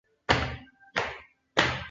[0.27, 0.45] 首府
[0.95, 1.03] 盖贝
[1.63, 1.71] 莱。